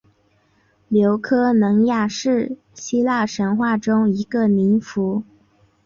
[0.89, 5.21] 琉科忒亚是希腊神话中一个宁芙。